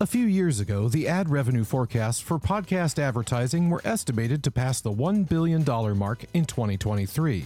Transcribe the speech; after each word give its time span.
A 0.00 0.06
few 0.06 0.26
years 0.26 0.58
ago, 0.58 0.88
the 0.88 1.06
ad 1.06 1.30
revenue 1.30 1.62
forecasts 1.62 2.20
for 2.20 2.40
podcast 2.40 2.98
advertising 2.98 3.70
were 3.70 3.80
estimated 3.84 4.42
to 4.42 4.50
pass 4.50 4.80
the 4.80 4.90
$1 4.90 5.28
billion 5.28 5.64
mark 5.96 6.24
in 6.34 6.46
2023. 6.46 7.44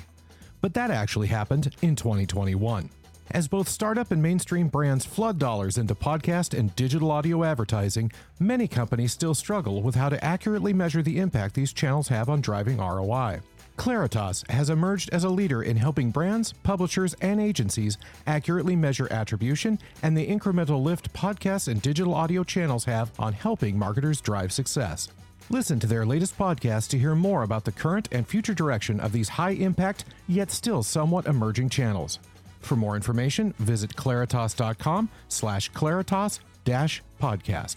But 0.63 0.73
that 0.73 0.91
actually 0.91 1.27
happened 1.27 1.77
in 1.83 1.95
2021. 1.95 2.89
As 3.33 3.49
both 3.49 3.69
startup 3.69 4.11
and 4.11 4.23
mainstream 4.23 4.69
brands 4.69 5.05
flood 5.05 5.39
dollars 5.39 5.77
into 5.77 5.95
podcast 5.95 6.59
and 6.59 6.75
digital 6.75 7.11
audio 7.11 7.45
advertising, 7.45 8.11
many 8.41 8.67
companies 8.67 9.13
still 9.13 9.35
struggle 9.35 9.83
with 9.83 9.95
how 9.95 10.09
to 10.09 10.25
accurately 10.25 10.73
measure 10.73 11.03
the 11.03 11.19
impact 11.19 11.55
these 11.55 11.75
channels 11.75 12.09
have 12.09 12.31
on 12.31 12.41
driving 12.41 12.79
ROI. 12.79 13.41
Claritas 13.79 14.49
has 14.51 14.71
emerged 14.71 15.09
as 15.13 15.23
a 15.23 15.29
leader 15.31 15.63
in 15.63 15.77
helping 15.77 16.11
brands, 16.11 16.53
publishers, 16.65 17.15
and 17.21 17.41
agencies 17.41 17.97
accurately 18.27 18.75
measure 18.75 19.07
attribution 19.13 19.79
and 20.03 20.17
the 20.17 20.27
incremental 20.27 20.83
lift 20.83 21.13
podcasts 21.13 21.69
and 21.69 21.81
digital 21.81 22.13
audio 22.13 22.43
channels 22.43 22.85
have 22.85 23.13
on 23.21 23.33
helping 23.33 23.79
marketers 23.79 24.21
drive 24.21 24.53
success. 24.53 25.09
Listen 25.49 25.79
to 25.79 25.87
their 25.87 26.05
latest 26.05 26.37
podcast 26.37 26.89
to 26.89 26.99
hear 26.99 27.15
more 27.15 27.45
about 27.45 27.65
the 27.65 27.73
current 27.73 28.09
and 28.11 28.27
future 28.27 28.53
direction 28.53 28.99
of 28.99 29.13
these 29.13 29.29
high 29.29 29.53
impact, 29.53 30.05
yet 30.27 30.51
still 30.51 30.83
somewhat 30.83 31.27
emerging 31.27 31.69
channels. 31.71 32.19
For 32.61 32.75
more 32.75 32.97
information, 32.97 33.55
visit 33.61 33.95
claritas.com 33.95 35.09
slash 35.29 35.71
claritas 35.71 36.41
dash 36.65 37.01
podcast. 37.23 37.77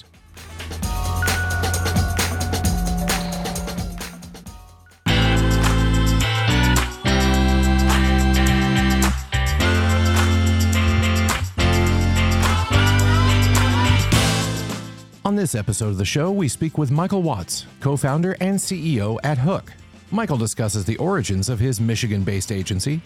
On 15.32 15.38
this 15.38 15.56
episode 15.56 15.88
of 15.88 15.98
the 15.98 16.04
show, 16.04 16.30
we 16.30 16.50
speak 16.50 16.78
with 16.78 16.92
Michael 16.92 17.24
Watts, 17.24 17.66
co 17.80 17.96
founder 17.96 18.36
and 18.42 18.60
CEO 18.60 19.18
at 19.24 19.38
Hook. 19.38 19.72
Michael 20.12 20.36
discusses 20.36 20.84
the 20.84 20.98
origins 20.98 21.48
of 21.48 21.58
his 21.58 21.80
Michigan 21.80 22.26
based 22.26 22.52
agency, 22.52 23.00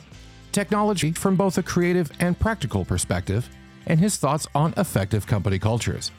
technology 0.52 1.12
from 1.12 1.36
both 1.36 1.60
a 1.60 1.62
creative 1.62 2.12
and 2.20 2.40
practical 2.40 2.84
perspective, 2.84 3.48
and 3.86 4.00
his 4.00 4.18
thoughts 4.18 4.48
on 4.56 4.74
effective 4.76 5.28
company 5.28 5.60
cultures. 5.60 6.10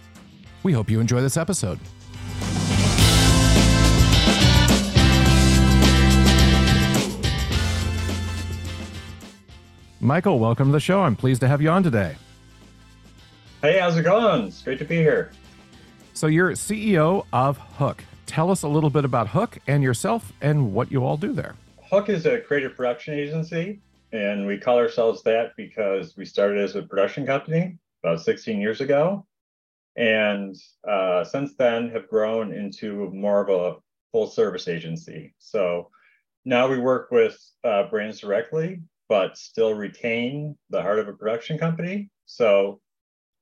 We 0.62 0.72
hope 0.72 0.88
you 0.88 1.00
enjoy 1.00 1.22
this 1.22 1.36
episode. 1.36 1.80
Michael, 9.98 10.38
welcome 10.38 10.68
to 10.68 10.72
the 10.72 10.78
show. 10.78 11.02
I'm 11.02 11.16
pleased 11.16 11.40
to 11.40 11.48
have 11.48 11.60
you 11.60 11.70
on 11.70 11.82
today. 11.82 12.14
Hey, 13.60 13.80
how's 13.80 13.96
it 13.96 14.04
going? 14.04 14.46
It's 14.46 14.62
great 14.62 14.78
to 14.78 14.84
be 14.84 14.98
here. 14.98 15.32
So, 16.16 16.28
you're 16.28 16.52
CEO 16.52 17.26
of 17.30 17.58
Hook. 17.58 18.02
Tell 18.24 18.50
us 18.50 18.62
a 18.62 18.68
little 18.68 18.88
bit 18.88 19.04
about 19.04 19.28
Hook 19.28 19.58
and 19.66 19.82
yourself 19.82 20.32
and 20.40 20.72
what 20.72 20.90
you 20.90 21.04
all 21.04 21.18
do 21.18 21.34
there. 21.34 21.56
Hook 21.90 22.08
is 22.08 22.24
a 22.24 22.40
creative 22.40 22.74
production 22.74 23.12
agency, 23.12 23.82
and 24.12 24.46
we 24.46 24.56
call 24.56 24.78
ourselves 24.78 25.22
that 25.24 25.52
because 25.58 26.16
we 26.16 26.24
started 26.24 26.56
as 26.56 26.74
a 26.74 26.80
production 26.80 27.26
company 27.26 27.76
about 28.02 28.22
16 28.22 28.58
years 28.58 28.80
ago. 28.80 29.26
And 29.98 30.56
uh, 30.88 31.22
since 31.22 31.54
then, 31.58 31.90
have 31.90 32.08
grown 32.08 32.50
into 32.50 33.10
more 33.10 33.42
of 33.42 33.50
a 33.50 33.76
full 34.10 34.26
service 34.26 34.68
agency. 34.68 35.34
So 35.38 35.90
now 36.46 36.66
we 36.66 36.78
work 36.78 37.10
with 37.10 37.38
uh, 37.62 37.90
brands 37.90 38.20
directly, 38.20 38.80
but 39.10 39.36
still 39.36 39.74
retain 39.74 40.56
the 40.70 40.80
heart 40.80 40.98
of 40.98 41.08
a 41.08 41.12
production 41.12 41.58
company. 41.58 42.08
So 42.24 42.80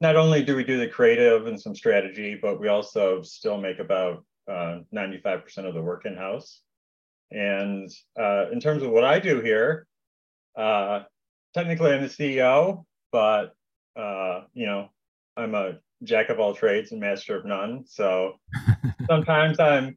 not 0.05 0.17
only 0.17 0.45
do 0.45 0.55
we 0.55 0.63
do 0.63 0.79
the 0.79 0.87
creative 0.87 1.47
and 1.47 1.59
some 1.59 1.75
strategy, 1.75 2.39
but 2.41 2.61
we 2.61 2.69
also 2.69 3.23
still 3.23 3.57
make 3.57 3.79
about 3.79 4.23
uh, 4.47 4.81
95% 4.95 5.67
of 5.67 5.73
the 5.73 5.81
work 5.81 6.05
in 6.05 6.15
house. 6.15 6.61
And 7.31 7.91
uh, 8.21 8.51
in 8.51 8.61
terms 8.61 8.83
of 8.83 8.91
what 8.91 9.03
I 9.05 9.19
do 9.19 9.41
here, 9.41 9.87
uh, 10.59 11.05
technically 11.55 11.93
I'm 11.95 12.03
the 12.03 12.09
CEO, 12.09 12.85
but 13.13 13.55
uh, 13.97 14.43
you 14.53 14.67
know, 14.67 14.91
I'm 15.39 15.55
a 15.55 15.79
jack 16.03 16.29
of 16.29 16.39
all 16.39 16.55
trades 16.55 16.93
and 16.93 17.01
master 17.01 17.39
of 17.39 17.47
none. 17.47 17.85
So 17.87 18.35
sometimes 19.09 19.59
I'm 19.59 19.97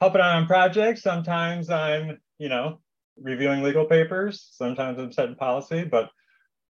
helping 0.00 0.20
out 0.20 0.34
on 0.34 0.46
projects, 0.48 1.02
sometimes 1.02 1.70
I'm, 1.70 2.18
you 2.38 2.48
know, 2.48 2.80
reviewing 3.16 3.62
legal 3.62 3.84
papers, 3.84 4.48
sometimes 4.50 4.98
I'm 4.98 5.12
setting 5.12 5.36
policy, 5.36 5.84
but 5.84 6.10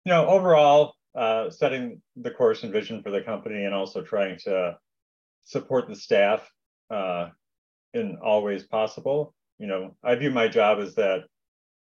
you 0.06 0.15
know, 0.15 0.27
overall, 0.27 0.95
uh, 1.19 1.51
setting 1.51 2.01
the 2.17 2.31
course 2.31 2.62
and 2.62 2.73
vision 2.73 3.03
for 3.03 3.11
the 3.11 3.21
company 3.21 3.65
and 3.65 3.75
also 3.75 4.03
trying 4.03 4.39
to 4.45 4.77
support 5.45 5.89
the 5.89 5.97
staff 5.97 6.49
uh, 6.91 7.29
in 7.93 8.17
all 8.23 8.45
ways 8.45 8.62
possible. 8.62 9.34
You 9.59 9.67
know, 9.67 9.97
I 10.05 10.15
view 10.15 10.31
my 10.31 10.47
job 10.47 10.78
as 10.78 10.95
that 10.95 11.25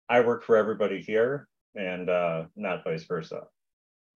I 0.09 0.22
work 0.22 0.44
for 0.44 0.58
everybody 0.58 1.02
here 1.02 1.47
and 1.76 2.09
uh, 2.09 2.46
not 2.56 2.84
vice 2.84 3.03
versa. 3.03 3.42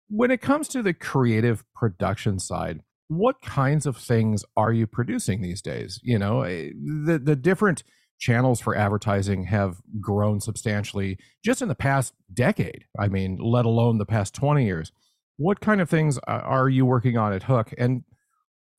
When 0.09 0.31
it 0.31 0.41
comes 0.41 0.67
to 0.69 0.81
the 0.81 0.93
creative 0.93 1.63
production 1.75 2.39
side, 2.39 2.81
what 3.07 3.41
kinds 3.41 3.85
of 3.85 3.97
things 3.97 4.43
are 4.57 4.73
you 4.73 4.87
producing 4.87 5.41
these 5.41 5.61
days? 5.61 5.99
You 6.01 6.17
know, 6.17 6.41
eh, 6.41 6.71
the 7.05 7.19
the 7.19 7.35
different 7.35 7.83
channels 8.19 8.59
for 8.59 8.75
advertising 8.75 9.43
have 9.45 9.77
grown 9.99 10.39
substantially 10.39 11.17
just 11.43 11.61
in 11.61 11.67
the 11.67 11.75
past 11.75 12.13
decade. 12.33 12.85
I 12.97 13.07
mean, 13.07 13.37
let 13.37 13.65
alone 13.65 13.97
the 13.97 14.05
past 14.05 14.33
20 14.33 14.65
years. 14.65 14.91
What 15.41 15.59
kind 15.59 15.81
of 15.81 15.89
things 15.89 16.19
are 16.27 16.69
you 16.69 16.85
working 16.85 17.17
on 17.17 17.33
at 17.33 17.41
Hook 17.41 17.73
and 17.75 18.03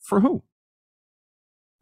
for 0.00 0.20
who? 0.20 0.44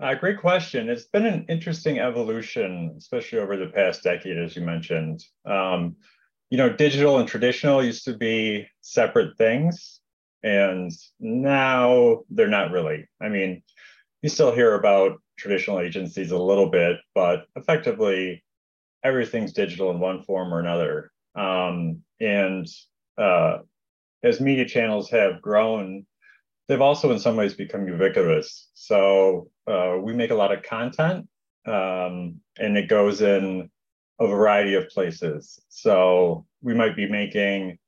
Uh, 0.00 0.14
great 0.14 0.41
question. 0.41 0.88
It's 0.88 1.04
been 1.04 1.26
an 1.26 1.44
interesting 1.50 1.98
evolution, 1.98 2.94
especially 2.96 3.40
over 3.40 3.58
the 3.58 3.66
past 3.66 4.02
decade, 4.02 4.38
as 4.38 4.56
you 4.56 4.62
mentioned. 4.62 5.22
Um, 5.44 5.96
you 6.48 6.56
know, 6.56 6.72
digital 6.72 7.19
and 7.19 7.28
traditional 7.28 7.84
used 7.84 8.06
to 8.06 8.16
be 8.16 8.66
separate 8.80 9.36
things, 9.36 10.00
and 10.42 10.90
now 11.20 12.20
they're 12.30 12.48
not 12.48 12.70
really. 12.70 13.06
I 13.20 13.28
mean, 13.28 13.62
you 14.22 14.30
still 14.30 14.54
hear 14.54 14.74
about 14.74 15.20
traditional 15.38 15.80
agencies 15.80 16.30
a 16.30 16.38
little 16.38 16.70
bit, 16.70 16.96
but 17.14 17.44
effectively, 17.54 18.42
everything's 19.04 19.52
digital 19.52 19.90
in 19.90 20.00
one 20.00 20.22
form 20.22 20.54
or 20.54 20.58
another. 20.58 21.12
Um, 21.34 22.00
and 22.19 22.66
uh, 23.19 23.58
as 24.22 24.41
media 24.41 24.66
channels 24.66 25.10
have 25.10 25.41
grown, 25.42 26.06
they've 26.69 26.81
also 26.81 27.10
in 27.10 27.19
some 27.19 27.36
ways 27.36 27.54
become 27.54 27.86
ubiquitous. 27.86 28.69
So 28.75 29.50
uh, 29.66 29.97
we 30.00 30.14
make 30.14 30.31
a 30.31 30.34
lot 30.34 30.53
of 30.53 30.62
content 30.62 31.26
um, 31.66 32.41
and 32.58 32.76
it 32.76 32.88
goes 32.88 33.20
in 33.22 33.70
a 34.19 34.26
variety 34.26 34.75
of 34.75 34.88
places. 34.88 35.60
So 35.69 36.47
we 36.62 36.75
might 36.75 36.97
be 36.97 37.08
making, 37.08 37.78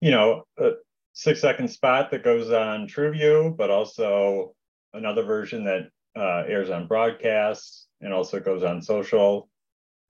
you 0.00 0.10
know, 0.10 0.44
a 0.58 0.72
six 1.12 1.40
second 1.40 1.68
spot 1.68 2.10
that 2.10 2.22
goes 2.22 2.50
on 2.50 2.86
TrueView, 2.86 3.56
but 3.56 3.70
also 3.70 4.54
another 4.92 5.22
version 5.22 5.64
that 5.64 5.88
uh, 6.16 6.44
airs 6.46 6.70
on 6.70 6.86
broadcast 6.86 7.88
and 8.00 8.12
also 8.12 8.40
goes 8.40 8.62
on 8.62 8.82
social. 8.82 9.48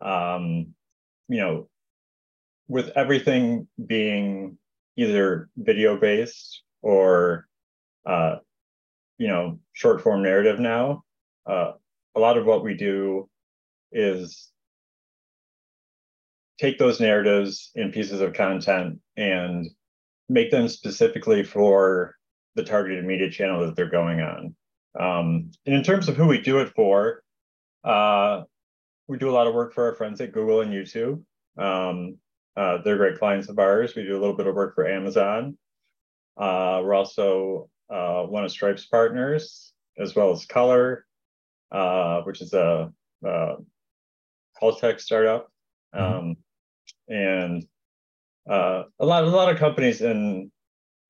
Um, 0.00 0.75
you 1.28 1.38
know, 1.38 1.69
with 2.69 2.91
everything 2.97 3.69
being 3.86 4.59
either 4.97 5.49
video 5.56 5.97
based 5.99 6.62
or 6.82 7.47
uh, 8.06 8.37
you 9.19 9.28
know, 9.28 9.59
short 9.72 10.03
form 10.03 10.22
narrative 10.22 10.59
now. 10.59 11.05
Uh, 11.47 11.72
a 12.15 12.21
lot 12.21 12.37
of 12.37 12.47
what 12.47 12.65
we 12.65 12.75
do 12.75 13.28
is 13.93 14.50
take 16.59 16.78
those 16.78 17.00
narratives 17.00 17.71
in 17.75 17.93
pieces 17.93 18.21
of 18.21 18.33
content 18.33 18.99
and 19.16 19.69
make 20.28 20.50
them 20.50 20.69
specifically 20.69 21.43
for 21.43 22.15
the 22.54 22.65
targeted 22.65 23.04
media 23.04 23.30
channel 23.30 23.65
that 23.65 23.77
they're 23.77 23.91
going 23.91 24.21
on. 24.21 24.54
Um, 24.98 25.51
and 25.66 25.74
in 25.74 25.83
terms 25.83 26.09
of 26.09 26.16
who 26.16 26.27
we 26.27 26.41
do 26.41 26.59
it 26.60 26.72
for, 26.74 27.22
uh, 27.83 28.42
we 29.09 29.18
do 29.18 29.28
a 29.28 29.33
lot 29.33 29.47
of 29.47 29.54
work 29.54 29.74
for 29.74 29.84
our 29.86 29.95
friends 29.95 30.21
at 30.21 30.33
Google 30.33 30.60
and 30.60 30.72
YouTube. 30.72 31.22
Um, 31.59 32.18
uh, 32.56 32.78
they're 32.78 32.97
great 32.97 33.18
clients 33.18 33.48
of 33.48 33.59
ours. 33.59 33.95
We 33.95 34.04
do 34.04 34.16
a 34.16 34.21
little 34.21 34.36
bit 34.36 34.47
of 34.47 34.54
work 34.54 34.74
for 34.74 34.86
Amazon. 34.86 35.56
Uh, 36.36 36.80
we're 36.83 36.95
also 36.95 37.68
uh, 37.91 38.22
one 38.22 38.45
of 38.45 38.51
Stripe's 38.51 38.86
partners, 38.86 39.72
as 39.98 40.15
well 40.15 40.33
as 40.33 40.47
Color, 40.47 41.06
uh, 41.72 42.22
which 42.22 42.41
is 42.41 42.53
a, 42.53 42.92
a 43.24 43.54
health 44.59 44.80
tech 44.80 45.01
startup, 45.01 45.51
mm-hmm. 45.95 46.18
um, 46.18 46.36
and 47.09 47.66
uh, 48.48 48.84
a 48.98 49.06
lot 49.06 49.24
a 49.24 49.28
lot 49.28 49.51
of 49.51 49.59
companies 49.59 50.01
in 50.01 50.51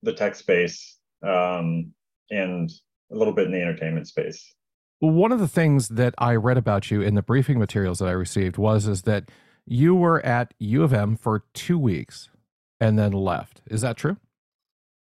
the 0.03 0.13
tech 0.13 0.35
space 0.35 0.97
um, 1.25 1.91
and 2.29 2.71
a 3.11 3.15
little 3.15 3.33
bit 3.33 3.45
in 3.45 3.51
the 3.51 3.61
entertainment 3.61 4.07
space. 4.07 4.53
Well, 5.01 5.11
one 5.11 5.31
of 5.31 5.39
the 5.39 5.47
things 5.47 5.89
that 5.89 6.15
I 6.17 6.35
read 6.35 6.57
about 6.57 6.89
you 6.89 7.01
in 7.01 7.15
the 7.15 7.21
briefing 7.21 7.59
materials 7.59 7.99
that 7.99 8.07
I 8.07 8.11
received 8.13 8.57
was 8.57 8.87
is 8.87 9.03
that 9.03 9.29
you 9.65 9.95
were 9.95 10.23
at 10.25 10.53
U 10.59 10.83
of 10.83 10.93
M 10.93 11.15
for 11.15 11.43
two 11.53 11.77
weeks 11.77 12.29
and 12.79 12.97
then 12.99 13.11
left. 13.11 13.61
Is 13.67 13.81
that 13.81 13.97
true? 13.97 14.17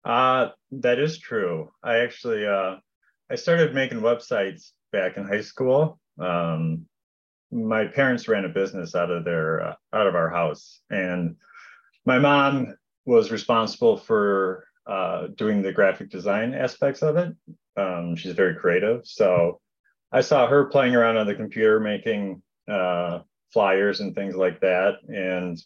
Uh, 0.05 0.49
that 0.71 0.99
is 0.99 1.19
true. 1.19 1.71
I 1.83 1.99
actually 1.99 2.47
uh, 2.47 2.77
I 3.31 3.35
started 3.35 3.75
making 3.75 4.01
websites 4.01 4.71
back 4.93 5.17
in 5.17 5.27
high 5.27 5.43
school. 5.43 5.99
Um, 6.19 6.87
my 7.51 7.87
parents 7.87 8.29
ran 8.29 8.45
a 8.45 8.49
business 8.49 8.95
out 8.95 9.11
of 9.11 9.25
their 9.25 9.69
uh, 9.69 9.75
out 9.93 10.07
of 10.07 10.15
our 10.15 10.31
house, 10.31 10.81
and 10.91 11.37
my 12.05 12.19
mom 12.19 12.75
was 13.05 13.31
responsible 13.31 13.97
for 13.97 14.67
uh, 14.87 15.29
doing 15.37 15.63
the 15.63 15.73
graphic 15.73 16.11
design 16.11 16.55
aspects 16.55 17.03
of 17.03 17.17
it. 17.17 17.35
Um, 17.77 18.17
she's 18.17 18.33
very 18.33 18.55
creative, 18.55 19.03
so 19.05 19.61
I 20.11 20.23
saw 20.23 20.47
her 20.47 20.67
playing 20.67 20.95
around 20.95 21.17
on 21.17 21.27
the 21.27 21.35
computer 21.35 21.81
making 21.81 22.43
uh, 22.71 23.21
flyers 23.53 24.01
and 24.01 24.15
things 24.15 24.35
like 24.35 24.61
that, 24.61 24.97
and 25.09 25.59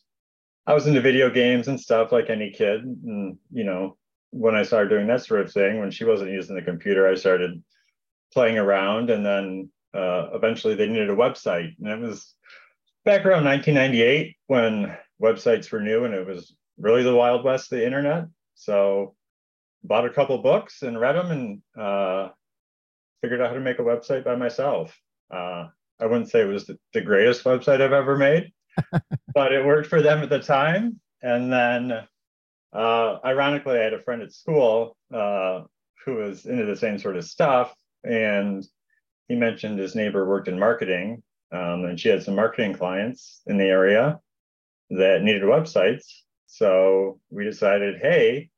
I 0.66 0.74
was 0.74 0.86
into 0.86 1.00
video 1.00 1.28
games 1.30 1.68
and 1.68 1.80
stuff 1.80 2.12
like 2.12 2.30
any 2.30 2.50
kid, 2.50 2.82
and 2.82 3.38
you 3.52 3.64
know 3.64 3.96
when 4.30 4.54
I 4.54 4.62
started 4.62 4.88
doing 4.88 5.06
that 5.08 5.24
sort 5.24 5.42
of 5.42 5.52
thing, 5.52 5.78
when 5.78 5.90
she 5.90 6.04
wasn't 6.04 6.30
using 6.30 6.56
the 6.56 6.62
computer, 6.62 7.06
I 7.06 7.14
started 7.14 7.62
playing 8.32 8.58
around, 8.58 9.10
and 9.10 9.24
then 9.24 9.70
uh, 9.94 10.30
eventually 10.32 10.74
they 10.74 10.86
needed 10.86 11.10
a 11.10 11.16
website, 11.16 11.76
and 11.78 11.88
it 11.88 12.00
was 12.00 12.34
back 13.04 13.26
around 13.26 13.44
1998 13.44 14.36
when 14.46 14.96
websites 15.22 15.70
were 15.70 15.80
new, 15.80 16.04
and 16.04 16.14
it 16.14 16.26
was 16.26 16.54
really 16.78 17.02
the 17.02 17.14
wild 17.14 17.44
west 17.44 17.70
the 17.70 17.84
internet. 17.84 18.24
So 18.54 19.14
bought 19.84 20.06
a 20.06 20.10
couple 20.10 20.38
books 20.38 20.82
and 20.82 20.98
read 20.98 21.16
them, 21.16 21.30
and 21.30 21.62
uh, 21.78 22.30
figured 23.20 23.40
out 23.40 23.48
how 23.48 23.54
to 23.54 23.60
make 23.60 23.78
a 23.78 23.82
website 23.82 24.24
by 24.24 24.36
myself. 24.36 24.96
Uh, 25.30 25.68
I 26.02 26.06
wouldn't 26.06 26.30
say 26.30 26.40
it 26.40 26.46
was 26.46 26.66
the, 26.66 26.76
the 26.92 27.00
greatest 27.00 27.44
website 27.44 27.80
I've 27.80 27.92
ever 27.92 28.16
made, 28.16 28.52
but 29.34 29.52
it 29.52 29.64
worked 29.64 29.88
for 29.88 30.02
them 30.02 30.18
at 30.18 30.30
the 30.30 30.40
time. 30.40 30.98
And 31.22 31.52
then 31.52 31.92
uh, 32.72 33.18
ironically, 33.24 33.78
I 33.78 33.84
had 33.84 33.94
a 33.94 34.02
friend 34.02 34.20
at 34.20 34.32
school 34.32 34.96
uh, 35.14 35.62
who 36.04 36.16
was 36.16 36.46
into 36.46 36.64
the 36.64 36.76
same 36.76 36.98
sort 36.98 37.16
of 37.16 37.24
stuff, 37.24 37.72
and 38.02 38.64
he 39.28 39.36
mentioned 39.36 39.78
his 39.78 39.94
neighbor 39.94 40.26
worked 40.28 40.48
in 40.48 40.58
marketing, 40.58 41.22
um, 41.52 41.84
and 41.84 42.00
she 42.00 42.08
had 42.08 42.24
some 42.24 42.34
marketing 42.34 42.74
clients 42.74 43.40
in 43.46 43.56
the 43.56 43.66
area 43.66 44.18
that 44.90 45.22
needed 45.22 45.42
websites. 45.42 46.04
So 46.46 47.20
we 47.30 47.44
decided, 47.44 48.00
hey, 48.02 48.50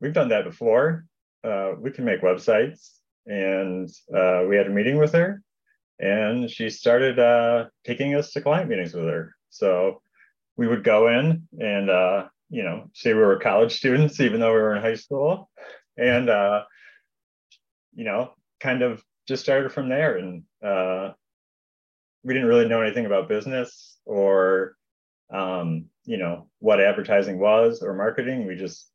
we've 0.00 0.12
done 0.12 0.28
that 0.28 0.44
before. 0.44 1.06
Uh, 1.42 1.72
we 1.80 1.90
can 1.90 2.04
make 2.04 2.22
websites, 2.22 2.98
and 3.26 3.88
uh, 4.14 4.44
we 4.48 4.56
had 4.56 4.68
a 4.68 4.70
meeting 4.70 4.98
with 4.98 5.12
her, 5.14 5.42
and 5.98 6.50
she 6.50 6.70
started 6.70 7.18
uh, 7.18 7.66
taking 7.84 8.14
us 8.14 8.32
to 8.32 8.40
client 8.40 8.68
meetings 8.68 8.94
with 8.94 9.06
her. 9.06 9.34
So 9.50 10.02
we 10.56 10.66
would 10.66 10.84
go 10.84 11.08
in 11.08 11.48
and 11.58 11.90
uh, 11.90 12.26
you 12.54 12.62
know, 12.62 12.88
say 12.92 13.12
we 13.12 13.20
were 13.20 13.38
college 13.40 13.76
students, 13.76 14.20
even 14.20 14.40
though 14.40 14.52
we 14.52 14.60
were 14.60 14.76
in 14.76 14.82
high 14.82 14.94
school. 14.94 15.50
And, 15.96 16.30
uh, 16.30 16.62
you 17.94 18.04
know, 18.04 18.32
kind 18.60 18.82
of 18.82 19.02
just 19.26 19.42
started 19.42 19.72
from 19.72 19.88
there. 19.88 20.16
And 20.18 20.44
uh, 20.64 21.12
we 22.22 22.34
didn't 22.34 22.48
really 22.48 22.68
know 22.68 22.80
anything 22.80 23.06
about 23.06 23.28
business 23.28 23.98
or, 24.04 24.76
um, 25.32 25.86
you 26.04 26.16
know, 26.16 26.48
what 26.60 26.80
advertising 26.80 27.40
was 27.40 27.82
or 27.82 27.94
marketing. 27.94 28.46
We 28.46 28.54
just 28.54 28.88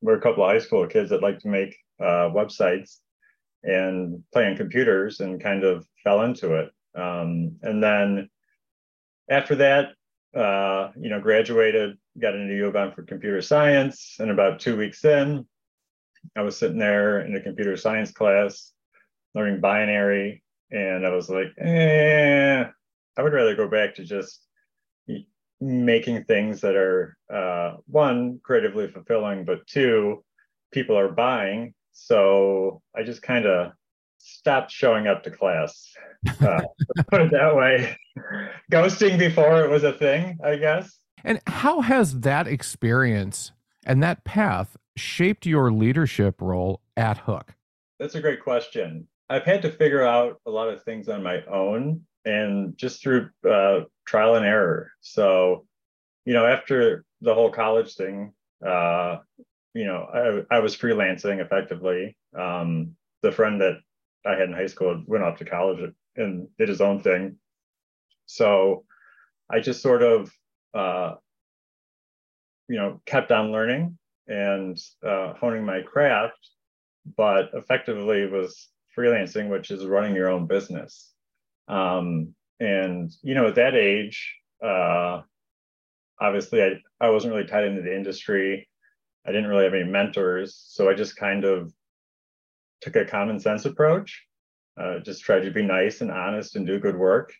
we're 0.00 0.16
a 0.16 0.20
couple 0.20 0.44
of 0.44 0.50
high 0.50 0.58
school 0.58 0.86
kids 0.86 1.10
that 1.10 1.22
liked 1.22 1.42
to 1.42 1.48
make 1.48 1.76
uh, 2.00 2.30
websites 2.30 2.98
and 3.62 4.22
play 4.32 4.46
on 4.46 4.56
computers 4.56 5.20
and 5.20 5.42
kind 5.42 5.64
of 5.64 5.86
fell 6.02 6.22
into 6.22 6.54
it. 6.54 6.70
Um, 6.94 7.56
and 7.62 7.82
then 7.82 8.28
after 9.30 9.54
that, 9.56 9.90
uh, 10.34 10.90
you 10.98 11.10
know, 11.10 11.20
graduated, 11.20 11.96
got 12.20 12.34
into 12.34 12.54
U 12.54 12.66
of 12.66 12.76
M 12.76 12.92
for 12.92 13.02
computer 13.02 13.42
science, 13.42 14.16
and 14.18 14.30
about 14.30 14.60
two 14.60 14.76
weeks 14.76 15.04
in, 15.04 15.46
I 16.36 16.42
was 16.42 16.58
sitting 16.58 16.78
there 16.78 17.20
in 17.20 17.34
a 17.36 17.40
computer 17.40 17.76
science 17.76 18.10
class 18.12 18.72
learning 19.34 19.60
binary, 19.60 20.42
and 20.70 21.06
I 21.06 21.10
was 21.10 21.28
like, 21.28 21.52
eh, 21.58 22.64
I 23.16 23.22
would 23.22 23.32
rather 23.32 23.54
go 23.54 23.68
back 23.68 23.94
to 23.96 24.04
just 24.04 24.46
making 25.60 26.24
things 26.24 26.60
that 26.60 26.76
are 26.76 27.16
uh, 27.32 27.76
one 27.86 28.40
creatively 28.42 28.88
fulfilling, 28.88 29.44
but 29.44 29.66
two 29.66 30.24
people 30.72 30.98
are 30.98 31.12
buying. 31.12 31.74
So 31.92 32.82
I 32.96 33.02
just 33.02 33.22
kind 33.22 33.46
of 33.46 33.72
stopped 34.18 34.70
showing 34.70 35.06
up 35.06 35.22
to 35.24 35.30
class. 35.30 35.92
Uh, 36.40 36.60
put 37.10 37.22
it 37.22 37.30
that 37.32 37.54
way. 37.54 37.96
Ghosting 38.70 39.18
before 39.18 39.64
it 39.64 39.70
was 39.70 39.84
a 39.84 39.92
thing, 39.92 40.38
I 40.44 40.56
guess. 40.56 40.98
And 41.24 41.40
how 41.46 41.80
has 41.80 42.20
that 42.20 42.46
experience 42.46 43.52
and 43.84 44.02
that 44.02 44.24
path 44.24 44.76
shaped 44.96 45.46
your 45.46 45.72
leadership 45.72 46.40
role 46.40 46.80
at 46.96 47.18
Hook? 47.18 47.54
That's 47.98 48.14
a 48.14 48.20
great 48.20 48.42
question. 48.42 49.06
I've 49.30 49.44
had 49.44 49.62
to 49.62 49.70
figure 49.70 50.04
out 50.04 50.40
a 50.46 50.50
lot 50.50 50.68
of 50.68 50.82
things 50.82 51.08
on 51.08 51.22
my 51.22 51.44
own 51.46 52.02
and 52.24 52.76
just 52.76 53.02
through 53.02 53.30
uh, 53.48 53.80
trial 54.06 54.34
and 54.34 54.44
error. 54.44 54.92
So, 55.00 55.64
you 56.24 56.34
know, 56.34 56.44
after 56.44 57.04
the 57.20 57.34
whole 57.34 57.50
college 57.50 57.94
thing, 57.94 58.32
uh, 58.66 59.18
you 59.74 59.84
know, 59.84 60.44
I, 60.50 60.56
I 60.56 60.60
was 60.60 60.76
freelancing 60.76 61.40
effectively. 61.40 62.16
Um, 62.38 62.96
the 63.22 63.32
friend 63.32 63.60
that 63.60 63.78
I 64.26 64.32
had 64.32 64.48
in 64.48 64.52
high 64.52 64.66
school 64.66 65.02
went 65.06 65.24
off 65.24 65.38
to 65.38 65.44
college 65.44 65.92
and 66.16 66.48
did 66.58 66.68
his 66.68 66.80
own 66.80 67.00
thing. 67.00 67.36
So 68.26 68.84
I 69.50 69.60
just 69.60 69.82
sort 69.82 70.02
of, 70.02 70.30
uh, 70.74 71.14
you 72.68 72.76
know, 72.76 73.00
kept 73.06 73.32
on 73.32 73.52
learning 73.52 73.98
and 74.26 74.78
uh, 75.06 75.34
honing 75.34 75.64
my 75.64 75.82
craft, 75.82 76.38
but 77.16 77.50
effectively 77.54 78.26
was 78.26 78.68
freelancing, 78.96 79.48
which 79.48 79.70
is 79.70 79.84
running 79.84 80.14
your 80.14 80.28
own 80.28 80.46
business. 80.46 81.12
Um, 81.68 82.34
and 82.60 83.10
you 83.22 83.34
know, 83.34 83.48
at 83.48 83.56
that 83.56 83.74
age, 83.74 84.36
uh, 84.64 85.22
obviously, 86.20 86.62
I 86.62 86.72
I 87.00 87.10
wasn't 87.10 87.34
really 87.34 87.46
tied 87.46 87.64
into 87.64 87.82
the 87.82 87.94
industry. 87.94 88.68
I 89.26 89.32
didn't 89.32 89.48
really 89.48 89.64
have 89.64 89.74
any 89.74 89.84
mentors, 89.84 90.62
so 90.68 90.90
I 90.90 90.94
just 90.94 91.16
kind 91.16 91.44
of 91.44 91.72
took 92.80 92.96
a 92.96 93.04
common 93.04 93.38
sense 93.38 93.64
approach, 93.64 94.24
uh, 94.80 94.98
just 94.98 95.22
tried 95.22 95.40
to 95.40 95.50
be 95.50 95.62
nice 95.62 96.00
and 96.00 96.10
honest 96.10 96.56
and 96.56 96.66
do 96.66 96.80
good 96.80 96.96
work 96.96 97.32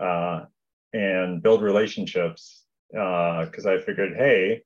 uh, 0.00 0.44
and 0.92 1.42
build 1.42 1.62
relationships. 1.62 2.64
Because 2.90 3.66
uh, 3.66 3.72
I 3.72 3.82
figured, 3.82 4.14
hey, 4.16 4.62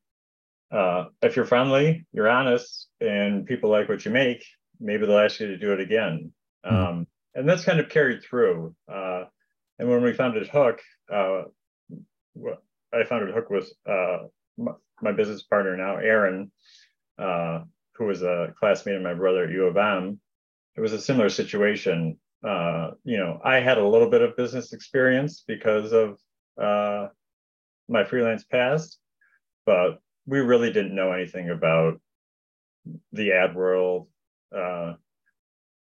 uh, 0.71 1.07
if 1.23 1.35
you're 1.35 1.45
friendly, 1.45 2.07
you're 2.13 2.31
honest, 2.31 2.87
and 3.01 3.45
people 3.45 3.69
like 3.69 3.89
what 3.89 4.05
you 4.05 4.13
make, 4.13 4.45
maybe 4.79 5.07
they'll 5.07 5.19
ask 5.19 5.41
you 5.41 5.49
to 5.49 5.59
do 5.59 5.73
it 5.73 5.81
again. 5.81 6.33
Mm-hmm. 6.65 6.77
Um, 6.77 7.07
and 7.35 7.49
that's 7.49 7.65
kind 7.65 7.81
of 7.81 7.89
carried 7.89 8.23
through. 8.23 8.77
Uh, 8.89 9.25
and 9.79 9.89
when 9.89 10.03
we 10.03 10.13
founded 10.13 10.47
Hook, 10.49 10.81
uh, 11.13 11.43
I 12.95 13.05
founded 13.09 13.35
Hook 13.35 13.51
with 13.51 13.73
my, 15.13 15.17
business 15.17 15.43
partner 15.43 15.77
now, 15.77 15.97
Aaron, 15.97 16.51
uh, 17.19 17.61
who 17.95 18.07
was 18.07 18.23
a 18.23 18.53
classmate 18.59 18.97
of 18.97 19.03
my 19.03 19.15
brother 19.15 19.45
at 19.45 19.51
U 19.51 19.67
of 19.67 19.77
M, 19.77 20.21
it 20.77 20.81
was 20.81 20.93
a 20.93 21.01
similar 21.01 21.29
situation. 21.29 22.19
Uh, 22.47 22.93
you 23.05 23.19
know, 23.19 23.41
I 23.45 23.61
had 23.61 23.79
a 23.79 23.87
little 23.87 24.11
bit 24.11 24.23
of 24.23 24.37
business 24.37 24.73
experience 24.73 25.45
because 25.47 25.93
of 25.93 26.19
uh, 26.61 27.09
my 27.89 28.05
freelance 28.05 28.45
past, 28.45 28.99
but 29.67 30.01
we 30.27 30.41
really 30.41 30.73
didn't 30.73 30.95
know 30.95 31.13
anything 31.13 31.51
about 31.51 32.01
the 33.13 33.33
ad 33.33 33.55
world. 33.55 34.09
Uh, 34.55 34.95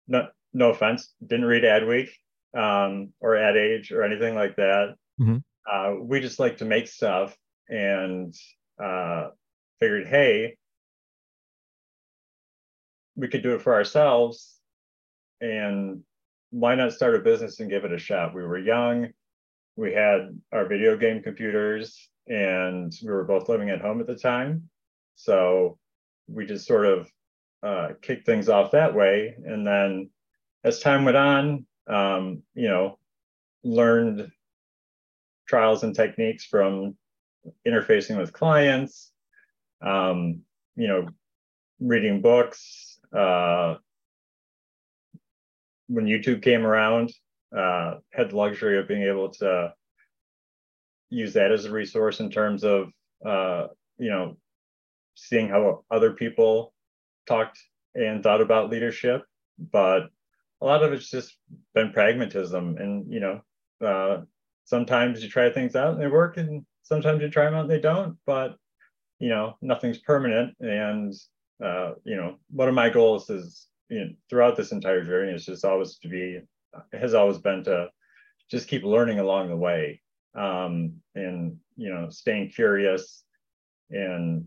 no, 0.09 0.29
no 0.53 0.71
offense, 0.71 1.13
didn't 1.25 1.45
read 1.45 1.65
Adweek 1.65 2.09
um, 2.57 3.13
or 3.21 3.37
Ad 3.37 3.57
Age 3.57 3.93
or 3.93 4.03
anything 4.03 4.35
like 4.35 4.57
that. 4.57 4.95
Mm-hmm. 5.21 5.39
Uh, 5.71 6.01
we 6.01 6.21
just 6.21 6.39
like 6.39 6.59
to 6.59 6.65
make 6.65 6.87
stuff 6.87 7.37
and 7.69 8.35
uh, 8.83 9.29
figured, 9.81 10.07
hey, 10.07 10.57
we 13.15 13.29
could 13.29 13.43
do 13.43 13.55
it 13.55 13.63
for 13.63 13.75
ourselves. 13.75 14.55
And 15.41 16.03
why 16.51 16.75
not 16.75 16.93
start 16.93 17.15
a 17.15 17.21
business 17.21 17.61
and 17.61 17.71
give 17.71 17.85
it 17.85 17.93
a 17.93 17.99
shot? 17.99 18.35
We 18.35 18.45
were 18.45 18.59
young. 18.59 19.09
We 19.77 19.93
had 19.93 20.41
our 20.53 20.67
video 20.67 20.97
game 20.97 21.23
computers 21.23 22.09
and 22.27 22.93
we 23.03 23.11
were 23.11 23.25
both 23.25 23.49
living 23.49 23.71
at 23.71 23.81
home 23.81 24.01
at 24.01 24.07
the 24.07 24.17
time. 24.17 24.69
So 25.15 25.79
we 26.29 26.47
just 26.47 26.67
sort 26.67 26.87
of 26.87 27.11
uh, 27.63 27.89
kicked 28.03 28.27
things 28.27 28.49
off 28.49 28.73
that 28.73 28.95
way. 28.95 29.37
And 29.45 29.67
then 29.67 30.11
as 30.65 30.81
time 30.81 31.05
went 31.05 31.17
on 31.17 31.67
um, 31.87 32.43
you 32.55 32.69
know 32.69 32.99
learned 33.63 34.31
trials 35.49 35.83
and 35.83 35.95
techniques 35.95 36.45
from 36.45 36.97
interfacing 37.67 38.19
with 38.19 38.33
clients 38.33 39.13
um, 39.83 40.41
you 40.77 40.89
know 40.89 41.07
reading 41.81 42.23
books 42.23 42.99
uh, 43.17 43.77
when 45.89 46.07
YouTube 46.07 46.43
came 46.43 46.65
around, 46.65 47.13
uh, 47.57 47.95
had 48.13 48.31
the 48.31 48.37
luxury 48.37 48.79
of 48.79 48.89
being 48.89 49.03
able 49.03 49.31
to 49.31 49.73
use 51.11 51.35
that 51.35 51.53
as 51.53 51.65
a 51.65 51.71
resource 51.71 52.21
in 52.21 52.31
terms 52.31 52.65
of 52.65 52.89
uh, 53.25 53.69
you 53.99 54.11
know 54.11 54.37
seeing 55.15 55.49
how 55.49 55.85
other 55.91 56.13
people 56.13 56.75
talked 57.27 57.59
and 57.95 58.23
thought 58.23 58.41
about 58.41 58.71
leadership. 58.71 59.23
But 59.59 60.09
a 60.61 60.65
lot 60.65 60.83
of 60.83 60.93
it's 60.93 61.11
just 61.11 61.37
been 61.75 61.93
pragmatism, 61.93 62.77
and 62.79 63.13
you 63.13 63.21
know, 63.21 63.41
uh, 63.87 64.23
sometimes 64.65 65.23
you 65.23 65.29
try 65.29 65.51
things 65.51 65.77
out 65.77 65.95
and 65.95 66.03
they 66.03 66.09
work, 66.09 66.37
and 66.37 66.65
sometimes 66.87 67.21
you 67.21 67.29
try 67.29 67.45
them 67.45 67.55
out 67.55 67.63
and 67.63 67.71
they 67.71 67.81
don't. 67.81 68.17
But 68.27 68.57
you 69.19 69.29
know, 69.29 69.57
nothing's 69.61 69.99
permanent, 69.99 70.55
and 70.61 71.13
uh, 71.65 71.93
you 72.05 72.17
know, 72.17 72.37
one 72.51 72.69
of 72.69 72.75
my 72.75 72.91
goals 72.91 73.31
is 73.31 73.69
you 73.89 74.01
know, 74.01 74.11
throughout 74.29 74.57
this 74.57 74.73
entire 74.73 75.05
journey 75.05 75.33
is 75.33 75.47
just 75.47 75.65
always 75.65 75.99
to 75.99 76.09
be 76.09 76.41
has 76.93 77.15
always 77.15 77.39
been 77.39 77.65
to 77.65 77.89
just 78.51 78.69
keep 78.69 78.85
learning 78.85 79.19
along 79.19 79.49
the 79.49 79.57
way 79.57 80.01
um, 80.35 80.93
and 81.15 81.57
you 81.77 81.93
know 81.93 82.09
staying 82.11 82.51
curious 82.51 83.25
and 83.91 84.45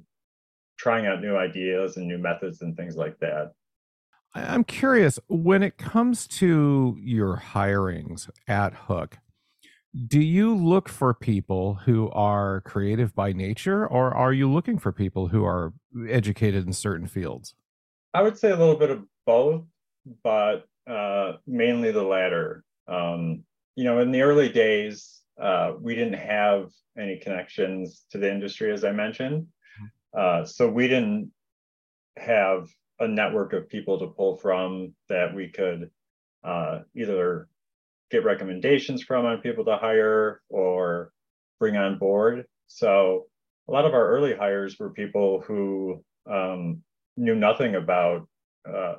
trying 0.77 1.07
out 1.07 1.21
new 1.21 1.35
ideas 1.35 1.97
and 1.97 2.07
new 2.07 2.17
methods 2.17 2.61
and 2.61 2.75
things 2.77 2.95
like 2.95 3.17
that 3.19 3.51
i'm 4.35 4.63
curious 4.63 5.19
when 5.27 5.63
it 5.63 5.77
comes 5.77 6.27
to 6.27 6.95
your 6.99 7.37
hirings 7.53 8.29
at 8.47 8.73
hook 8.73 9.17
do 10.07 10.19
you 10.19 10.55
look 10.55 10.87
for 10.87 11.13
people 11.13 11.75
who 11.75 12.09
are 12.11 12.61
creative 12.61 13.15
by 13.15 13.33
nature 13.33 13.87
or 13.87 14.13
are 14.13 14.33
you 14.33 14.51
looking 14.51 14.77
for 14.77 14.91
people 14.91 15.27
who 15.27 15.43
are 15.45 15.73
educated 16.07 16.65
in 16.65 16.73
certain 16.73 17.07
fields? 17.07 17.55
I 18.13 18.21
would 18.21 18.37
say 18.37 18.51
a 18.51 18.55
little 18.55 18.75
bit 18.75 18.91
of 18.91 19.03
both 19.25 19.63
but 20.23 20.65
uh, 20.87 21.33
mainly 21.45 21.91
the 21.91 22.03
latter. 22.03 22.63
Um, 22.87 23.43
you 23.75 23.83
know 23.83 23.99
in 23.99 24.11
the 24.11 24.21
early 24.21 24.49
days 24.49 25.21
uh, 25.39 25.73
we 25.79 25.95
didn't 25.95 26.19
have 26.19 26.69
any 26.97 27.17
connections 27.17 28.03
to 28.11 28.17
the 28.17 28.29
industry, 28.29 28.71
as 28.71 28.83
I 28.83 28.91
mentioned. 28.91 29.47
Uh, 30.17 30.43
so 30.43 30.69
we 30.69 30.87
didn't 30.87 31.31
have 32.17 32.67
a 32.99 33.07
network 33.07 33.53
of 33.53 33.69
people 33.69 33.97
to 33.99 34.07
pull 34.07 34.35
from 34.35 34.93
that 35.07 35.33
we 35.33 35.47
could 35.47 35.89
uh, 36.43 36.79
either 36.95 37.47
get 38.09 38.23
recommendations 38.23 39.03
from 39.03 39.25
on 39.25 39.41
people 39.41 39.65
to 39.65 39.77
hire 39.77 40.41
or 40.49 41.11
bring 41.59 41.77
on 41.77 41.97
board. 41.97 42.45
So 42.67 43.27
a 43.67 43.71
lot 43.71 43.85
of 43.85 43.93
our 43.93 44.07
early 44.07 44.35
hires 44.35 44.77
were 44.79 44.89
people 44.91 45.41
who 45.41 46.03
um, 46.29 46.81
knew 47.17 47.35
nothing 47.35 47.75
about 47.75 48.27
uh, 48.67 48.95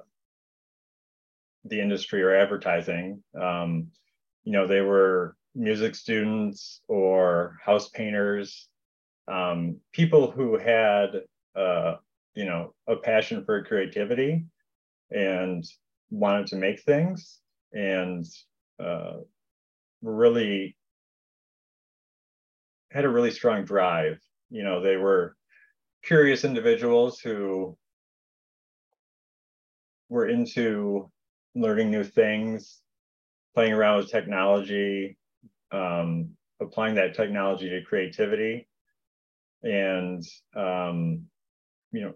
the 1.65 1.81
industry 1.81 2.23
or 2.23 2.35
advertising. 2.35 3.23
Um, 3.41 3.89
you 4.45 4.53
know, 4.53 4.67
they 4.67 4.81
were 4.81 5.37
music 5.55 5.95
students 5.95 6.81
or 6.89 7.59
house 7.65 7.89
painters, 7.89 8.69
um, 9.31 9.77
people 9.93 10.31
who 10.31 10.59
had, 10.59 11.23
uh, 11.57 11.95
you 12.35 12.45
know, 12.45 12.75
a 12.89 12.97
passion 12.97 13.45
for 13.45 13.65
creativity 13.65 14.45
and 15.11 15.65
wanted 16.11 16.47
to 16.49 16.57
make 16.57 16.81
things 16.83 17.41
and 17.73 18.27
uh, 18.81 19.19
really 20.03 20.77
had 22.91 23.05
a 23.05 23.09
really 23.09 23.31
strong 23.31 23.65
drive. 23.65 24.19
You 24.51 24.65
know, 24.65 24.83
they 24.83 24.97
were 24.97 25.37
curious 26.03 26.45
individuals 26.45 27.21
who 27.21 27.77
were 30.09 30.29
into 30.29 31.11
learning 31.55 31.91
new 31.91 32.05
things, 32.05 32.81
playing 33.55 33.73
around 33.73 33.99
with 33.99 34.11
technology, 34.11 35.17
um, 35.73 36.31
applying 36.61 36.95
that 36.97 37.15
technology 37.15 37.69
to 37.69 37.83
creativity 37.83 38.67
and 39.63 40.25
um, 40.57 41.23
you 41.93 42.01
know 42.01 42.15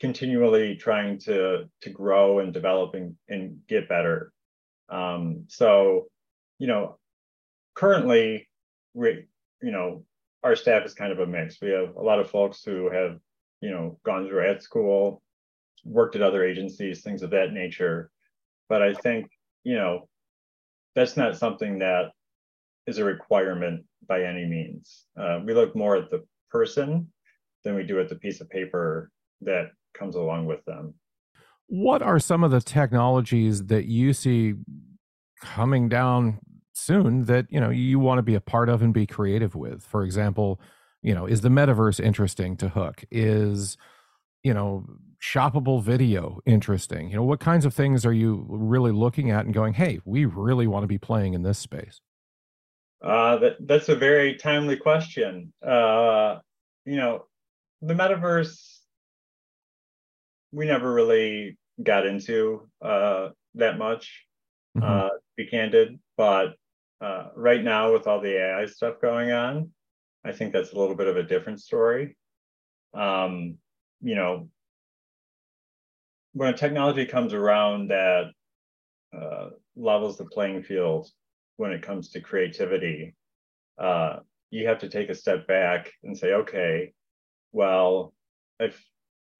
continually 0.00 0.76
trying 0.76 1.18
to 1.18 1.64
to 1.80 1.90
grow 1.90 2.40
and 2.40 2.52
develop 2.52 2.94
and, 2.94 3.14
and 3.28 3.56
get 3.68 3.88
better 3.88 4.32
um, 4.88 5.44
so 5.48 6.06
you 6.58 6.66
know 6.66 6.98
currently 7.74 8.48
we 8.94 9.24
you 9.62 9.70
know 9.70 10.04
our 10.42 10.56
staff 10.56 10.84
is 10.84 10.94
kind 10.94 11.12
of 11.12 11.20
a 11.20 11.26
mix 11.26 11.60
we 11.60 11.70
have 11.70 11.96
a 11.96 12.02
lot 12.02 12.18
of 12.18 12.30
folks 12.30 12.62
who 12.64 12.90
have 12.90 13.18
you 13.60 13.70
know 13.70 13.98
gone 14.04 14.26
through 14.26 14.46
ed 14.48 14.62
school 14.62 15.22
worked 15.84 16.14
at 16.14 16.22
other 16.22 16.44
agencies 16.44 17.02
things 17.02 17.22
of 17.22 17.30
that 17.30 17.52
nature 17.52 18.10
but 18.68 18.82
i 18.82 18.92
think 18.92 19.30
you 19.64 19.74
know 19.74 20.08
that's 20.94 21.16
not 21.16 21.36
something 21.36 21.78
that 21.78 22.10
is 22.86 22.98
a 22.98 23.04
requirement 23.04 23.84
by 24.08 24.24
any 24.24 24.44
means. 24.44 25.06
Uh, 25.18 25.40
we 25.44 25.54
look 25.54 25.74
more 25.76 25.96
at 25.96 26.10
the 26.10 26.24
person 26.50 27.10
than 27.64 27.74
we 27.74 27.84
do 27.84 28.00
at 28.00 28.08
the 28.08 28.16
piece 28.16 28.40
of 28.40 28.50
paper 28.50 29.10
that 29.40 29.70
comes 29.94 30.16
along 30.16 30.46
with 30.46 30.64
them. 30.64 30.94
What 31.72 32.02
are 32.02 32.18
some 32.18 32.44
of 32.44 32.50
the 32.50 32.60
technologies 32.60 33.64
that 33.68 33.86
you 33.86 34.12
see 34.12 34.56
coming 35.40 35.88
down 35.88 36.38
soon 36.74 37.24
that 37.24 37.46
you 37.48 37.58
know 37.58 37.70
you 37.70 37.98
want 37.98 38.18
to 38.18 38.22
be 38.22 38.34
a 38.34 38.42
part 38.42 38.68
of 38.68 38.82
and 38.82 38.92
be 38.92 39.06
creative 39.06 39.54
with? 39.54 39.82
For 39.82 40.04
example, 40.04 40.60
you 41.00 41.14
know, 41.14 41.24
is 41.24 41.40
the 41.40 41.48
metaverse 41.48 41.98
interesting 41.98 42.58
to 42.58 42.68
Hook? 42.68 43.06
Is 43.10 43.78
you 44.42 44.52
know 44.52 44.84
shoppable 45.18 45.82
video 45.82 46.40
interesting? 46.44 47.08
You 47.08 47.16
know, 47.16 47.22
what 47.22 47.40
kinds 47.40 47.64
of 47.64 47.72
things 47.72 48.04
are 48.04 48.12
you 48.12 48.44
really 48.50 48.92
looking 48.92 49.30
at 49.30 49.46
and 49.46 49.54
going, 49.54 49.72
"Hey, 49.72 49.98
we 50.04 50.26
really 50.26 50.66
want 50.66 50.82
to 50.82 50.88
be 50.88 50.98
playing 50.98 51.32
in 51.32 51.42
this 51.42 51.58
space"? 51.58 52.02
Uh, 53.02 53.38
that, 53.38 53.56
that's 53.66 53.88
a 53.88 53.96
very 53.96 54.36
timely 54.36 54.76
question. 54.76 55.54
Uh, 55.66 56.40
you 56.84 56.96
know, 56.96 57.24
the 57.80 57.94
metaverse, 57.94 58.80
we 60.52 60.66
never 60.66 60.92
really 60.92 61.56
got 61.82 62.06
into 62.06 62.68
uh, 62.80 63.28
that 63.54 63.78
much, 63.78 64.26
mm-hmm. 64.76 64.86
uh, 64.86 65.08
to 65.08 65.20
be 65.36 65.46
candid. 65.46 65.98
But 66.16 66.54
uh, 67.00 67.28
right 67.36 67.62
now, 67.62 67.92
with 67.92 68.06
all 68.06 68.20
the 68.20 68.36
AI 68.36 68.66
stuff 68.66 68.96
going 69.00 69.32
on, 69.32 69.70
I 70.24 70.32
think 70.32 70.52
that's 70.52 70.72
a 70.72 70.78
little 70.78 70.94
bit 70.94 71.08
of 71.08 71.16
a 71.16 71.22
different 71.22 71.60
story. 71.60 72.16
Um, 72.94 73.56
you 74.00 74.14
know, 74.14 74.48
when 76.32 76.52
a 76.52 76.56
technology 76.56 77.06
comes 77.06 77.34
around 77.34 77.88
that 77.88 78.30
uh, 79.16 79.50
levels 79.76 80.16
the 80.16 80.24
playing 80.24 80.62
field 80.62 81.08
when 81.56 81.72
it 81.72 81.82
comes 81.82 82.10
to 82.10 82.20
creativity, 82.20 83.14
uh, 83.78 84.18
you 84.50 84.66
have 84.66 84.78
to 84.78 84.88
take 84.88 85.08
a 85.08 85.14
step 85.14 85.46
back 85.46 85.90
and 86.04 86.16
say, 86.16 86.32
okay, 86.32 86.92
well, 87.52 88.12
if 88.60 88.82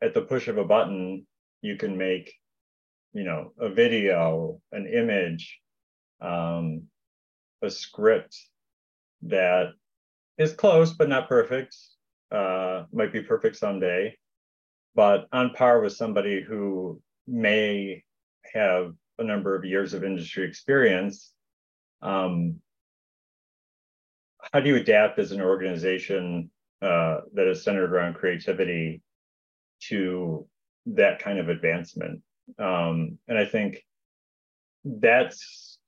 at 0.02 0.14
the 0.14 0.22
push 0.22 0.48
of 0.48 0.58
a 0.58 0.64
button, 0.64 1.26
you 1.62 1.76
can 1.76 1.96
make, 1.96 2.34
you 3.14 3.24
know, 3.24 3.52
a 3.58 3.70
video, 3.70 4.60
an 4.72 4.86
image, 4.86 5.58
um, 6.20 6.82
a 7.62 7.70
script 7.70 8.36
that 9.22 9.70
is 10.38 10.52
close 10.52 10.92
but 10.92 11.08
not 11.08 11.28
perfect, 11.28 11.76
uh, 12.30 12.84
might 12.92 13.12
be 13.12 13.22
perfect 13.22 13.56
someday, 13.56 14.16
but 14.94 15.26
on 15.32 15.54
par 15.54 15.80
with 15.80 15.94
somebody 15.94 16.42
who 16.42 17.00
may 17.26 18.04
have 18.52 18.92
a 19.18 19.24
number 19.24 19.54
of 19.54 19.64
years 19.64 19.94
of 19.94 20.04
industry 20.04 20.46
experience 20.46 21.32
um, 22.02 22.56
how 24.52 24.60
do 24.60 24.68
you 24.68 24.76
adapt 24.76 25.18
as 25.18 25.32
an 25.32 25.40
organization 25.40 26.50
uh, 26.82 27.20
that 27.34 27.46
is 27.46 27.62
centered 27.62 27.92
around 27.92 28.14
creativity 28.14 29.00
to 29.80 30.46
that 30.86 31.18
kind 31.18 31.38
of 31.38 31.48
advancement? 31.48 32.22
Um, 32.58 33.18
and 33.28 33.38
I 33.38 33.44
think 33.44 33.84
that's 34.84 35.78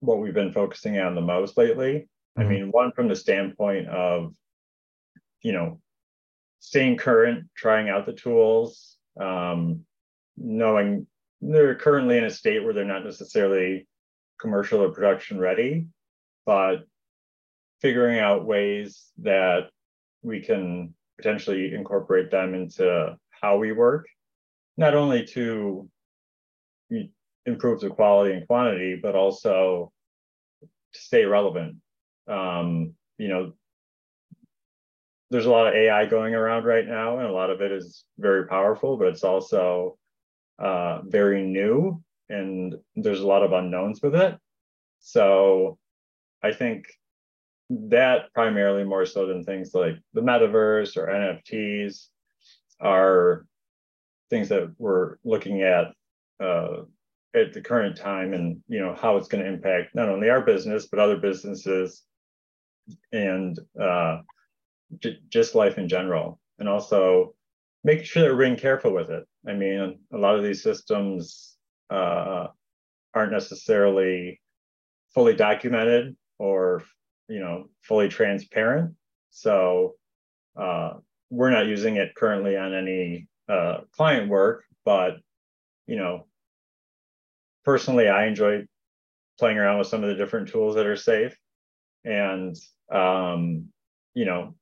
what 0.00 0.18
we've 0.18 0.34
been 0.34 0.52
focusing 0.52 0.98
on 0.98 1.14
the 1.14 1.20
most 1.20 1.56
lately. 1.56 2.08
Mm-hmm. 2.38 2.40
I 2.40 2.44
mean, 2.44 2.68
one 2.70 2.92
from 2.92 3.08
the 3.08 3.16
standpoint 3.16 3.88
of, 3.88 4.34
you 5.42 5.52
know, 5.52 5.80
staying 6.60 6.98
current, 6.98 7.46
trying 7.56 7.88
out 7.88 8.06
the 8.06 8.12
tools, 8.12 8.96
um, 9.18 9.80
knowing 10.36 11.06
they're 11.40 11.74
currently 11.74 12.18
in 12.18 12.24
a 12.24 12.30
state 12.30 12.62
where 12.62 12.74
they're 12.74 12.84
not 12.84 13.04
necessarily 13.04 13.86
commercial 14.38 14.82
or 14.82 14.90
production 14.90 15.38
ready, 15.38 15.86
but 16.44 16.84
figuring 17.80 18.18
out 18.18 18.44
ways 18.44 19.06
that 19.18 19.70
we 20.22 20.40
can 20.40 20.94
potentially 21.16 21.74
incorporate 21.74 22.30
them 22.30 22.54
into 22.54 23.16
how 23.42 23.58
we 23.58 23.72
work, 23.72 24.06
not 24.76 24.94
only 24.94 25.24
to 25.26 25.88
improve 27.46 27.80
the 27.80 27.90
quality 27.90 28.34
and 28.34 28.46
quantity, 28.46 28.98
but 29.00 29.14
also 29.14 29.92
to 30.62 31.00
stay 31.00 31.24
relevant. 31.24 31.76
Um, 32.28 32.94
you 33.18 33.28
know, 33.28 33.52
there's 35.30 35.46
a 35.46 35.50
lot 35.50 35.68
of 35.68 35.74
AI 35.74 36.06
going 36.06 36.34
around 36.34 36.64
right 36.64 36.86
now, 36.86 37.18
and 37.18 37.26
a 37.26 37.32
lot 37.32 37.50
of 37.50 37.60
it 37.60 37.70
is 37.70 38.04
very 38.18 38.46
powerful, 38.46 38.96
but 38.96 39.08
it's 39.08 39.24
also 39.24 39.96
uh, 40.58 41.00
very 41.02 41.42
new 41.42 42.02
and 42.30 42.76
there's 42.94 43.20
a 43.20 43.26
lot 43.26 43.42
of 43.42 43.52
unknowns 43.52 44.00
with 44.00 44.14
it. 44.14 44.38
So 45.00 45.78
I 46.42 46.52
think 46.52 46.86
that 47.70 48.32
primarily 48.32 48.84
more 48.84 49.04
so 49.04 49.26
than 49.26 49.44
things 49.44 49.74
like 49.74 49.96
the 50.14 50.22
metaverse 50.22 50.96
or 50.96 51.06
NFTs 51.06 52.06
are 52.80 53.46
things 54.30 54.48
that 54.48 54.72
we're 54.78 55.16
looking 55.24 55.62
at 55.62 55.92
uh, 56.42 56.82
at 57.34 57.52
the 57.52 57.60
current 57.60 57.96
time 57.96 58.32
and 58.32 58.60
you 58.68 58.80
know 58.80 58.94
how 59.00 59.16
it's 59.16 59.28
going 59.28 59.44
to 59.44 59.50
impact 59.50 59.94
not 59.94 60.08
only 60.08 60.30
our 60.30 60.40
business 60.40 60.86
but 60.86 60.98
other 60.98 61.16
businesses 61.16 62.02
and 63.12 63.58
uh, 63.80 64.18
j- 64.98 65.20
just 65.28 65.54
life 65.54 65.78
in 65.78 65.88
general. 65.88 66.40
And 66.58 66.68
also 66.68 67.34
making 67.84 68.04
sure 68.04 68.22
that 68.22 68.30
we're 68.30 68.44
being 68.44 68.56
careful 68.56 68.92
with 68.92 69.10
it. 69.10 69.24
I 69.48 69.52
mean 69.52 69.98
a 70.12 70.18
lot 70.18 70.36
of 70.36 70.42
these 70.42 70.62
systems 70.62 71.56
uh, 71.90 72.48
aren't 73.14 73.32
necessarily 73.32 74.40
fully 75.14 75.34
documented 75.34 76.16
or 76.38 76.82
you 77.28 77.40
know 77.40 77.66
fully 77.82 78.08
transparent. 78.08 78.94
So 79.30 79.94
uh, 80.60 80.94
we're 81.30 81.50
not 81.50 81.66
using 81.66 81.96
it 81.96 82.14
currently 82.14 82.56
on 82.56 82.74
any 82.74 83.28
uh, 83.48 83.78
client 83.92 84.28
work 84.28 84.64
but 84.84 85.18
you 85.86 85.96
know 85.96 86.26
personally 87.64 88.08
i 88.08 88.26
enjoy 88.26 88.64
playing 89.38 89.58
around 89.58 89.78
with 89.78 89.86
some 89.86 90.02
of 90.02 90.08
the 90.08 90.16
different 90.16 90.48
tools 90.48 90.74
that 90.74 90.86
are 90.86 90.96
safe 90.96 91.36
and 92.04 92.56
um, 92.92 93.66
you 94.14 94.24
know 94.24 94.54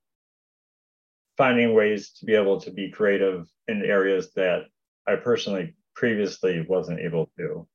finding 1.37 1.75
ways 1.75 2.11
to 2.11 2.25
be 2.25 2.35
able 2.35 2.61
to 2.61 2.71
be 2.71 2.91
creative 2.91 3.47
in 3.67 3.83
areas 3.85 4.33
that 4.35 4.63
i 5.07 5.17
personally 5.17 5.75
previously 5.95 6.65
wasn't 6.69 6.99
able 6.99 7.31
to 7.37 7.67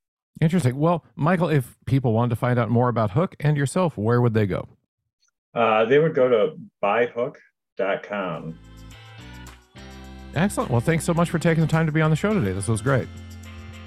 Interesting. 0.42 0.78
Well, 0.78 1.06
Michael, 1.16 1.50
if 1.50 1.78
people 1.86 2.14
wanted 2.14 2.32
to 2.32 2.36
find 2.36 2.58
out 2.58 2.70
more 2.70 2.90
about 2.90 3.12
Hook 3.12 3.36
and 3.40 3.56
yourself, 3.56 3.98
where 3.98 4.22
would 4.22 4.34
they 4.34 4.48
go? 4.48 4.68
Uh, 5.54 5.86
they 5.86 6.00
would 6.00 6.16
go 6.16 6.28
to 6.28 6.56
byhook.com. 6.84 8.58
Excellent. 10.36 10.72
Well, 10.72 10.82
thanks 10.82 11.06
so 11.06 11.14
much 11.14 11.30
for 11.30 11.38
taking 11.40 11.62
the 11.62 11.68
time 11.68 11.86
to 11.86 11.92
be 11.92 12.02
on 12.02 12.10
the 12.10 12.16
show 12.16 12.34
today. 12.34 12.54
This 12.54 12.68
was 12.68 12.82
great. 12.82 13.08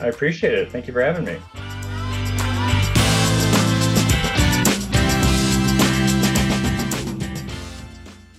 I 0.00 0.06
appreciate 0.08 0.54
it. 0.54 0.70
Thank 0.70 0.86
you 0.86 0.92
for 0.92 1.02
having 1.02 1.24
me. 1.24 1.38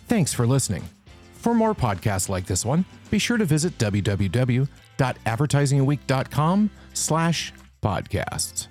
Thanks 0.08 0.34
for 0.34 0.48
listening. 0.48 0.84
For 1.34 1.54
more 1.54 1.76
podcasts 1.76 2.30
like 2.30 2.46
this 2.46 2.66
one, 2.66 2.86
be 3.10 3.20
sure 3.20 3.38
to 3.38 3.46
visit 3.46 3.78
www.advertisingweek.com 3.78 6.70
slash 6.94 7.54
podcasts. 7.82 8.68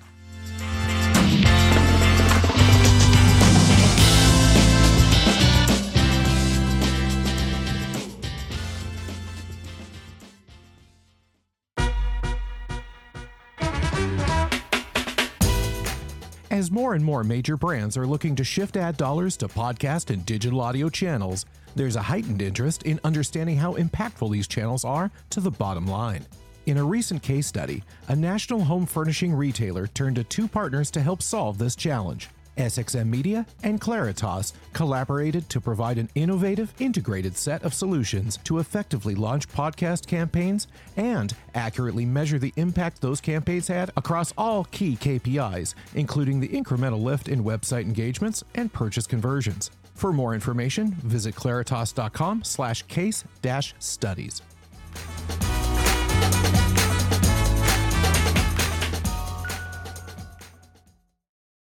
More 16.77 16.93
and 16.93 17.03
more 17.03 17.23
major 17.23 17.57
brands 17.57 17.97
are 17.97 18.05
looking 18.05 18.35
to 18.35 18.43
shift 18.43 18.77
ad 18.77 18.95
dollars 18.97 19.35
to 19.35 19.47
podcast 19.47 20.11
and 20.13 20.23
digital 20.27 20.61
audio 20.61 20.89
channels, 20.89 21.43
there's 21.75 21.95
a 21.95 22.01
heightened 22.03 22.39
interest 22.39 22.83
in 22.83 22.99
understanding 23.03 23.57
how 23.57 23.73
impactful 23.77 24.31
these 24.31 24.47
channels 24.47 24.85
are 24.85 25.09
to 25.31 25.39
the 25.39 25.49
bottom 25.49 25.87
line. 25.87 26.23
In 26.67 26.77
a 26.77 26.83
recent 26.83 27.23
case 27.23 27.47
study, 27.47 27.81
a 28.09 28.15
national 28.15 28.63
home 28.63 28.85
furnishing 28.85 29.33
retailer 29.33 29.87
turned 29.87 30.17
to 30.17 30.23
two 30.23 30.47
partners 30.47 30.91
to 30.91 31.01
help 31.01 31.23
solve 31.23 31.57
this 31.57 31.75
challenge. 31.75 32.29
SXM 32.57 33.07
Media 33.07 33.45
and 33.63 33.79
Claritas 33.79 34.53
collaborated 34.73 35.49
to 35.49 35.61
provide 35.61 35.97
an 35.97 36.09
innovative, 36.15 36.73
integrated 36.79 37.37
set 37.37 37.63
of 37.63 37.73
solutions 37.73 38.37
to 38.43 38.59
effectively 38.59 39.15
launch 39.15 39.47
podcast 39.49 40.07
campaigns 40.07 40.67
and 40.95 41.33
accurately 41.55 42.05
measure 42.05 42.39
the 42.39 42.53
impact 42.57 43.01
those 43.01 43.21
campaigns 43.21 43.67
had 43.67 43.91
across 43.95 44.33
all 44.37 44.65
key 44.65 44.95
KPIs, 44.95 45.75
including 45.95 46.39
the 46.39 46.49
incremental 46.49 47.01
lift 47.01 47.27
in 47.29 47.43
website 47.43 47.83
engagements 47.83 48.43
and 48.55 48.71
purchase 48.73 49.07
conversions. 49.07 49.71
For 49.93 50.13
more 50.13 50.35
information, 50.35 50.91
visit 50.91 51.33
claritas.com 51.33 52.43
slash 52.43 52.83
case 52.83 53.23
dash 53.41 53.73
studies. 53.79 54.43